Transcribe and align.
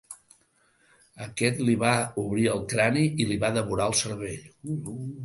Aquest 1.25 1.61
li 1.67 1.75
va 1.83 1.91
obrir 2.21 2.47
el 2.53 2.63
crani 2.71 3.05
i 3.25 3.29
li 3.33 3.39
va 3.45 3.53
devorar 3.59 3.87
el 3.93 3.97
cervell. 4.01 4.73